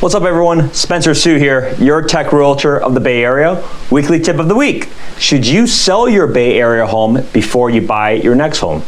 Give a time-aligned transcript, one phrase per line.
[0.00, 0.72] What's up, everyone?
[0.72, 3.68] Spencer Sue here, your tech realtor of the Bay Area.
[3.90, 8.12] Weekly tip of the week Should you sell your Bay Area home before you buy
[8.12, 8.84] your next home?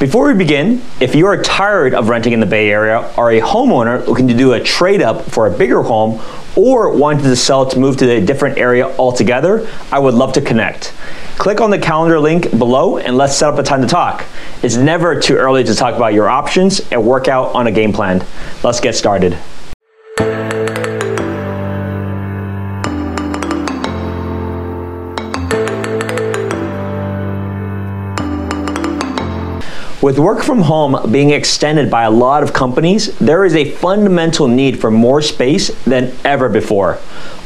[0.00, 3.42] Before we begin, if you are tired of renting in the Bay Area, are a
[3.42, 6.18] homeowner looking to do a trade up for a bigger home,
[6.56, 10.40] or wanting to sell to move to a different area altogether, I would love to
[10.40, 10.94] connect.
[11.36, 14.24] Click on the calendar link below and let's set up a time to talk.
[14.62, 17.92] It's never too early to talk about your options and work out on a game
[17.92, 18.24] plan.
[18.62, 19.36] Let's get started.
[30.00, 34.46] With work from home being extended by a lot of companies, there is a fundamental
[34.46, 37.00] need for more space than ever before.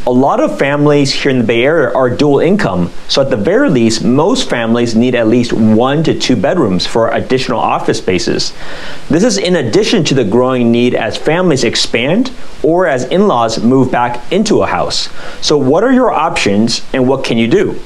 [0.06, 3.38] A lot of families here in the Bay Area are dual income, so at the
[3.38, 8.52] very least, most families need at least one to two bedrooms for additional office spaces.
[9.08, 13.62] This is in addition to the growing need as families expand or as in laws
[13.62, 15.08] move back into a house.
[15.40, 17.80] So, what are your options and what can you do?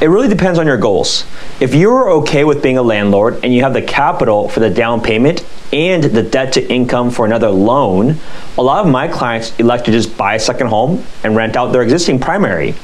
[0.00, 1.24] It really depends on your goals.
[1.60, 5.00] If you're okay with being a landlord and you have the capital for the down
[5.00, 8.18] payment and the debt to income for another loan,
[8.58, 11.72] a lot of my clients elect to just buy a second home and rent out
[11.72, 12.74] their existing primary.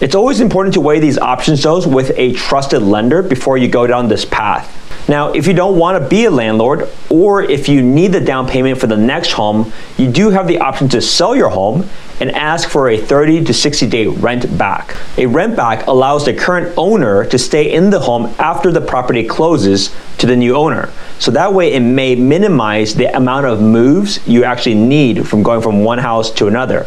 [0.00, 3.86] It's always important to weigh these options though with a trusted lender before you go
[3.86, 4.76] down this path.
[5.10, 8.46] Now, if you don't want to be a landlord or if you need the down
[8.46, 11.88] payment for the next home, you do have the option to sell your home
[12.20, 14.96] and ask for a 30 to 60 day rent back.
[15.18, 19.26] A rent back allows the current owner to stay in the home after the property
[19.26, 20.92] closes to the new owner.
[21.18, 25.60] So that way it may minimize the amount of moves you actually need from going
[25.60, 26.86] from one house to another.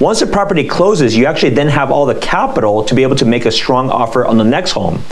[0.00, 3.24] Once the property closes, you actually then have all the capital to be able to
[3.24, 5.02] make a strong offer on the next home.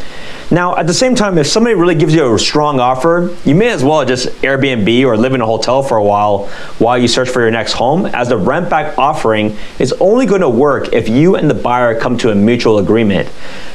[0.53, 3.71] Now, at the same time, if somebody really gives you a strong offer, you may
[3.71, 7.29] as well just Airbnb or live in a hotel for a while while you search
[7.29, 11.09] for your next home, as the rent back offering is only going to work if
[11.09, 13.29] you and the buyer come to a mutual agreement.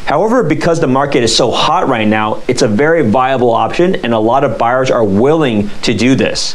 [0.06, 4.14] However, because the market is so hot right now, it's a very viable option, and
[4.14, 6.54] a lot of buyers are willing to do this.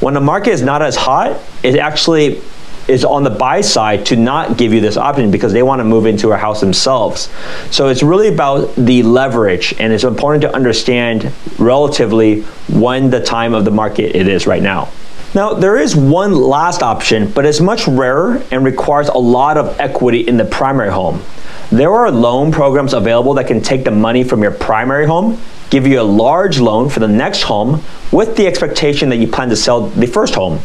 [0.00, 2.42] When the market is not as hot, it actually
[2.90, 5.84] is on the buy side to not give you this option because they want to
[5.84, 7.30] move into a house themselves.
[7.70, 13.54] So it's really about the leverage, and it's important to understand relatively when the time
[13.54, 14.90] of the market it is right now.
[15.32, 19.78] Now, there is one last option, but it's much rarer and requires a lot of
[19.78, 21.22] equity in the primary home.
[21.70, 25.40] There are loan programs available that can take the money from your primary home
[25.70, 27.82] give you a large loan for the next home
[28.12, 30.60] with the expectation that you plan to sell the first home.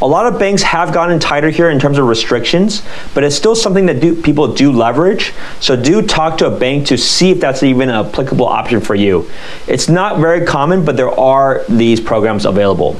[0.00, 2.82] A lot of banks have gotten tighter here in terms of restrictions,
[3.14, 5.34] but it's still something that do, people do leverage.
[5.60, 8.94] So do talk to a bank to see if that's even an applicable option for
[8.94, 9.30] you.
[9.68, 12.98] It's not very common, but there are these programs available.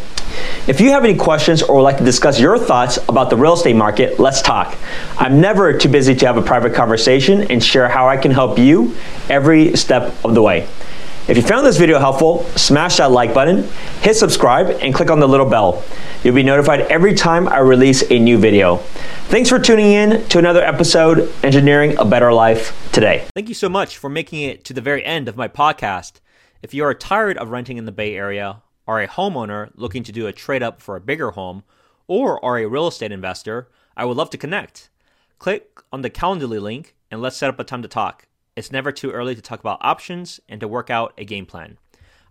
[0.67, 3.55] If you have any questions or would like to discuss your thoughts about the real
[3.55, 4.77] estate market, let's talk.
[5.17, 8.59] I'm never too busy to have a private conversation and share how I can help
[8.59, 8.95] you
[9.31, 10.69] every step of the way.
[11.29, 13.65] If you found this video helpful, smash that like button,
[14.01, 15.83] hit subscribe, and click on the little bell.
[16.23, 18.77] You'll be notified every time I release a new video.
[19.27, 23.27] Thanks for tuning in to another episode, Engineering a Better Life Today.
[23.35, 26.21] Thank you so much for making it to the very end of my podcast.
[26.63, 30.13] If you are tired of renting in the Bay Area, are a homeowner looking to
[30.13, 31.65] do a trade up for a bigger home,
[32.07, 34.91] or are a real estate investor, I would love to connect.
[35.41, 38.29] Click on the Calendly link and let's set up a time to talk.
[38.57, 41.77] It's never too early to talk about options and to work out a game plan.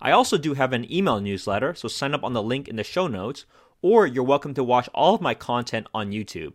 [0.02, 2.84] I also do have an email newsletter, so sign up on the link in the
[2.84, 3.46] show notes,
[3.84, 6.54] or you're welcome to watch all of my content on YouTube.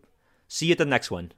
[0.49, 1.31] See you at the next one.